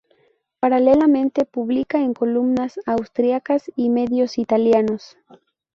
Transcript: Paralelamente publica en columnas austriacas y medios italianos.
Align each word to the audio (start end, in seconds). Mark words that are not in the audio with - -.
Paralelamente 0.59 1.45
publica 1.45 1.99
en 1.99 2.15
columnas 2.15 2.79
austriacas 2.87 3.71
y 3.75 3.91
medios 3.91 4.39
italianos. 4.39 5.15